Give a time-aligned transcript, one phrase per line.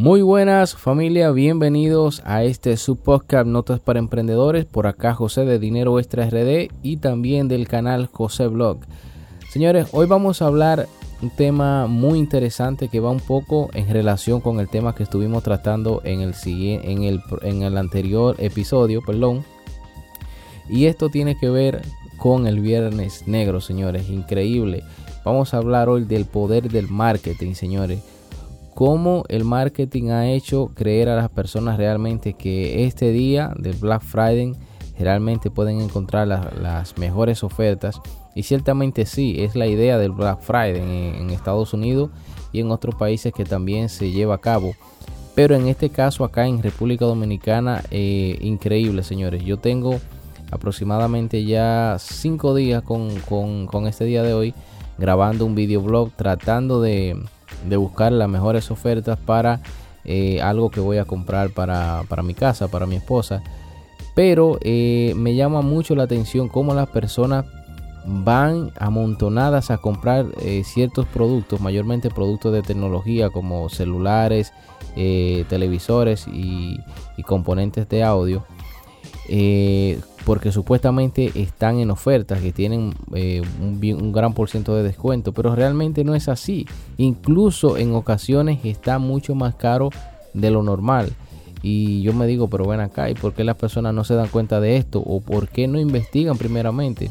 [0.00, 4.64] Muy buenas familia, bienvenidos a este subpodcast Notas para Emprendedores.
[4.64, 8.78] Por acá José de Dinero Extra RD y también del canal José Blog.
[9.50, 10.88] Señores, hoy vamos a hablar
[11.20, 15.42] un tema muy interesante que va un poco en relación con el tema que estuvimos
[15.42, 19.44] tratando en el, en el, en el anterior episodio, perdón.
[20.70, 21.82] Y esto tiene que ver
[22.16, 24.08] con el Viernes Negro, señores.
[24.08, 24.82] Increíble.
[25.26, 28.00] Vamos a hablar hoy del poder del marketing, señores
[28.80, 34.00] cómo el marketing ha hecho creer a las personas realmente que este día del Black
[34.00, 34.54] Friday
[34.98, 38.00] realmente pueden encontrar las mejores ofertas.
[38.34, 42.08] Y ciertamente sí, es la idea del Black Friday en, Estados Unidos
[42.52, 44.72] y en otros países que también se lleva a cabo.
[45.34, 49.44] Pero en este caso acá en República Dominicana, eh, increíble señores.
[49.44, 50.00] Yo tengo
[50.50, 54.54] aproximadamente ya 5 días con, con este día de hoy
[54.96, 57.16] grabando un videoblog tratando de
[57.68, 59.60] de buscar las mejores ofertas para
[60.04, 63.42] eh, algo que voy a comprar para, mi casa, para mi esposa.
[64.14, 67.44] Pero eh, me llama mucho la atención cómo las personas
[68.04, 74.52] van amontonadas a comprar eh, ciertos productos, mayormente productos de tecnología como celulares,
[74.94, 76.80] televisores y,
[77.26, 78.42] componentes de audio
[80.24, 85.54] porque supuestamente están en ofertas que tienen eh, un, gran por ciento de descuento, pero
[85.54, 86.66] realmente no es así.
[86.98, 89.90] Incluso en ocasiones está mucho más caro
[90.34, 91.12] de lo normal.
[91.62, 94.28] Y yo me digo, pero ven acá, ¿y por qué las personas no se dan
[94.28, 95.00] cuenta de esto?
[95.00, 97.10] ¿O por qué no investigan primeramente?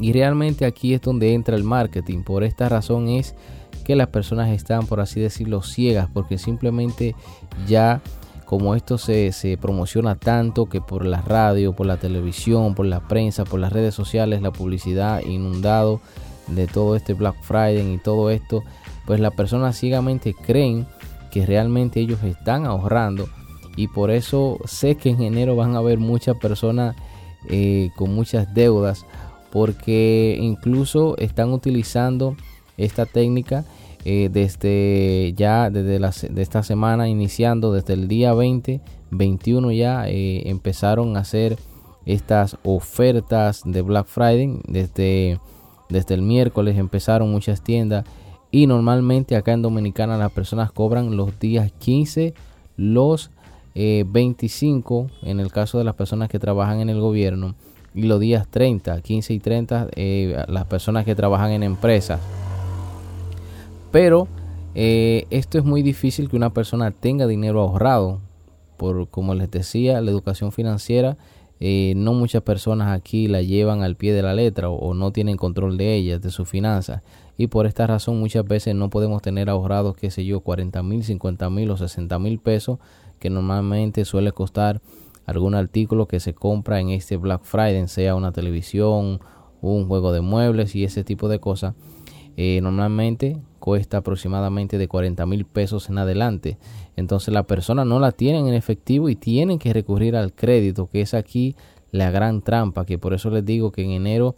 [0.00, 2.22] Y realmente aquí es donde entra el marketing.
[2.22, 3.34] Por esta razón es
[3.84, 7.14] que las personas están, por así decirlo, ciegas, porque simplemente
[7.66, 8.00] ya
[8.50, 13.44] como esto se, promociona tanto que por la radio, por la televisión, por la prensa,
[13.44, 16.00] por las redes sociales, la publicidad inundado
[16.48, 18.64] de todo este Black Friday y todo esto,
[19.06, 20.88] pues las personas ciegamente creen
[21.30, 23.28] que realmente ellos están ahorrando
[23.76, 26.96] y por eso sé que en enero van a haber muchas personas
[27.48, 29.06] eh, con muchas deudas
[29.52, 32.34] porque incluso están utilizando
[32.76, 33.64] esta técnica
[34.04, 38.80] eh, desde ya, desde de esta semana iniciando, desde el día 20,
[39.10, 41.58] 21 ya eh, empezaron a hacer
[42.06, 44.58] estas ofertas de Black Friday.
[44.66, 45.38] Desde,
[45.90, 48.06] desde el miércoles empezaron muchas tiendas
[48.50, 52.32] y normalmente acá en Dominicana las personas cobran los días 15,
[52.76, 53.30] los
[53.74, 57.54] 25 eh, en el caso de las personas que trabajan en el gobierno
[57.94, 59.88] y los días 30, 15 y 30
[60.48, 62.39] las personas que trabajan en empresas.
[63.90, 64.28] Pero
[64.74, 68.20] eh, esto es muy difícil que una persona tenga dinero ahorrado.
[68.76, 71.18] Por como les decía, la educación financiera,
[71.62, 75.36] eh, no muchas personas aquí la llevan al pie de la letra o, no tienen
[75.36, 77.02] control de ellas, de sus finanzas.
[77.36, 81.04] Y por esta razón muchas veces no podemos tener ahorrados, qué sé yo, 40 mil,
[81.04, 82.78] 50 mil o 60 mil pesos,
[83.18, 84.80] que normalmente suele costar
[85.26, 89.20] algún artículo que se compra en este Black Friday, sea una televisión,
[89.60, 91.74] un juego de muebles y ese tipo de cosas.
[92.36, 96.58] Eh, normalmente cuesta aproximadamente de 40 mil pesos en adelante.
[96.96, 101.02] Entonces la persona no la tienen en efectivo y tienen que recurrir al crédito, que
[101.02, 101.54] es aquí
[101.92, 104.36] la gran trampa, que por eso les digo que en enero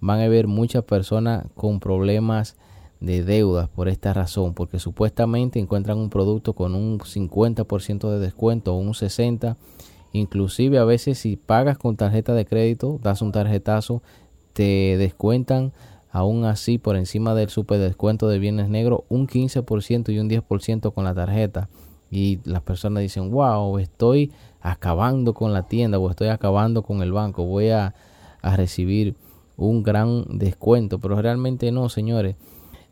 [0.00, 2.56] van a haber muchas personas con problemas
[3.00, 8.74] de deudas por esta razón, porque supuestamente encuentran un producto con un 50% de descuento
[8.74, 9.56] o un 60%,
[10.12, 14.02] inclusive a veces si pagas con tarjeta de crédito, das un tarjetazo,
[14.52, 15.72] te descuentan
[16.12, 20.92] aún así por encima del super descuento de bienes negros un 15% y un 10%
[20.92, 21.70] con la tarjeta.
[22.10, 24.30] Y las personas dicen wow estoy
[24.60, 27.94] acabando con la tienda o estoy acabando con el banco voy a,
[28.42, 29.14] recibir
[29.56, 32.36] un gran descuento pero realmente no señores.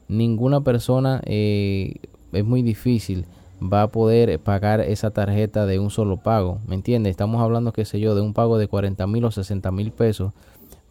[0.09, 1.97] Ninguna persona eh,
[2.33, 3.27] es muy difícil
[3.61, 7.85] va a poder pagar esa tarjeta de un solo pago me entiende estamos hablando qué
[7.85, 10.33] sé yo de un pago de 40 mil o 60 mil pesos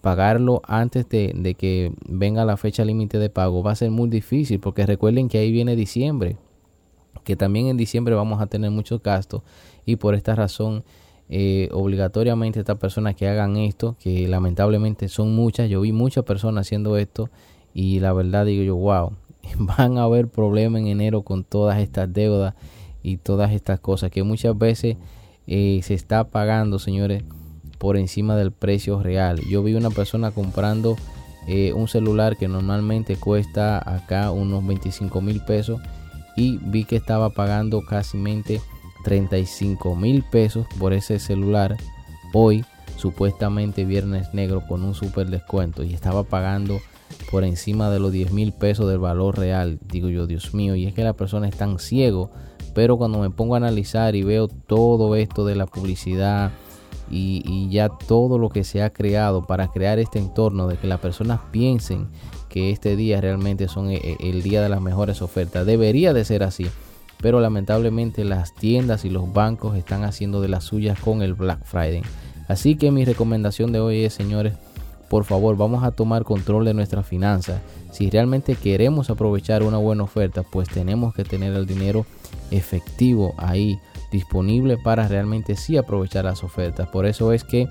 [0.01, 4.59] pagarlo antes de, que venga la fecha límite de pago va a ser muy difícil
[4.59, 6.37] porque recuerden que ahí viene diciembre
[7.23, 9.41] que también en diciembre vamos a tener muchos gastos
[9.85, 10.83] y por esta razón
[11.27, 16.67] eh, obligatoriamente estas personas que hagan esto que lamentablemente son muchas yo vi muchas personas
[16.67, 17.29] haciendo esto
[17.73, 19.13] y la verdad digo yo wow
[19.59, 22.55] van a haber problemas en enero con todas estas deudas
[23.03, 24.95] y todas estas cosas que muchas veces
[25.45, 27.23] eh, se está pagando señores
[27.79, 29.39] por encima del precio real.
[29.49, 30.97] Yo vi una persona comprando
[31.47, 35.81] eh, un celular que normalmente cuesta acá unos 25 mil pesos
[36.35, 38.17] y vi que estaba pagando casi
[39.03, 41.77] 35 mil pesos por ese celular
[42.33, 42.63] hoy
[42.97, 45.83] supuestamente viernes negro con un super descuento.
[45.83, 46.79] Y estaba pagando
[47.31, 49.79] por encima de los 10 mil pesos del valor real.
[49.87, 52.29] Digo yo Dios mío y es que la persona es tan ciego
[52.73, 56.51] pero cuando me pongo a analizar y veo todo esto de la publicidad
[57.09, 60.99] y, ya todo lo que se ha creado para crear este entorno de que las
[60.99, 62.07] personas piensen
[62.49, 66.43] que este día realmente son eh, el día de las mejores ofertas, debería de ser
[66.43, 66.67] así
[67.21, 71.65] pero lamentablemente las tiendas y los bancos están haciendo de las suyas con el Black
[71.65, 72.01] Friday.
[72.47, 74.53] Así que mi recomendación de hoy es, señores,
[75.09, 77.61] por favor, vamos a tomar control de nuestras finanzas.
[77.91, 82.05] Si realmente queremos aprovechar una buena oferta, pues tenemos que tener el dinero
[82.51, 83.77] efectivo ahí
[84.11, 86.87] disponible para realmente sí aprovechar las ofertas.
[86.89, 87.67] Por eso es que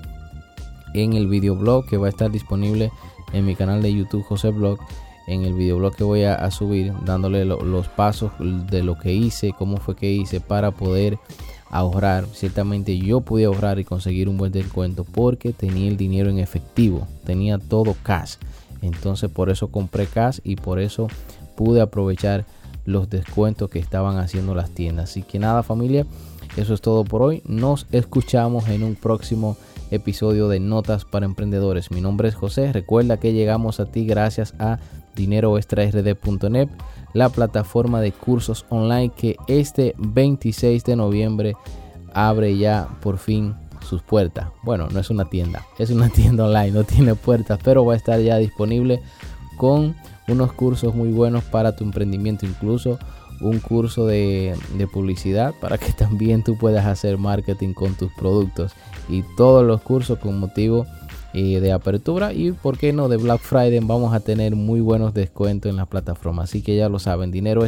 [0.93, 2.91] en el videoblog que va a estar disponible
[3.33, 4.79] en mi canal de YouTube José Blog,
[5.27, 9.77] en el videoblog que voy a, subir dándole los pasos de lo que hice, cómo
[9.77, 11.19] fue que hice para poder
[11.69, 12.25] ahorrar.
[12.33, 17.07] Ciertamente yo pude ahorrar y conseguir un buen descuento porque tenía el dinero en efectivo,
[17.25, 18.35] tenía todo cash.
[18.81, 21.07] Entonces por eso compré cash y por eso
[21.55, 22.45] pude aprovechar
[22.89, 25.11] los descuentos que estaban haciendo las tiendas.
[25.11, 26.05] Así que nada familia,
[26.57, 27.41] eso es todo por hoy.
[27.45, 29.57] Nos escuchamos en un próximo
[29.91, 31.91] episodio de Notas para Emprendedores.
[31.91, 32.73] Mi nombre es José.
[32.73, 34.79] Recuerda que llegamos a ti gracias a
[35.15, 36.69] dineroextrard.net,
[37.13, 41.55] la plataforma de cursos online que este 26 de noviembre
[42.13, 44.47] abre ya por fin sus puertas.
[44.63, 47.97] Bueno, no es una tienda, es una tienda online, no tiene puertas, pero va a
[47.97, 49.01] estar ya disponible
[49.59, 49.93] con
[50.29, 52.97] unos cursos muy buenos para tu emprendimiento, incluso
[53.41, 54.55] un curso de,
[54.91, 58.71] publicidad para que también tú puedas hacer marketing con tus productos
[59.09, 60.87] y todos los cursos con motivo
[61.33, 65.69] de apertura y por qué no de Black Friday vamos a tener muy buenos descuentos
[65.69, 66.43] en la plataforma.
[66.43, 67.63] Así que ya lo saben dinero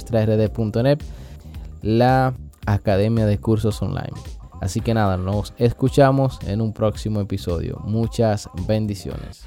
[1.82, 2.34] la
[2.66, 4.14] academia de cursos online.
[4.62, 7.82] Así que nada nos escuchamos en un próximo episodio.
[7.84, 9.46] Muchas bendiciones